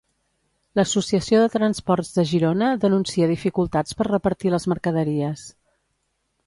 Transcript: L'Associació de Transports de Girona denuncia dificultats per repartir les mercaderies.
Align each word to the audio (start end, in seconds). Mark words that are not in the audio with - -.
L'Associació 0.79 1.41
de 1.43 1.51
Transports 1.55 2.09
de 2.15 2.25
Girona 2.31 2.71
denuncia 2.87 3.29
dificultats 3.35 4.01
per 4.01 4.11
repartir 4.13 4.57
les 4.57 4.69
mercaderies. 4.75 5.47